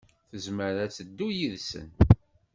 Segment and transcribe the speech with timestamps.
[0.31, 1.89] Tezmer ad teddu yid-sen.